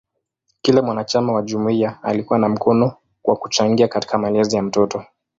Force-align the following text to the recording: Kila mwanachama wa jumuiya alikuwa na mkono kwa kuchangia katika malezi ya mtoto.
Kila 0.61 0.81
mwanachama 0.81 1.33
wa 1.33 1.41
jumuiya 1.41 2.03
alikuwa 2.03 2.39
na 2.39 2.49
mkono 2.49 2.93
kwa 3.21 3.35
kuchangia 3.35 3.87
katika 3.87 4.17
malezi 4.17 4.55
ya 4.55 4.61
mtoto. 4.63 5.05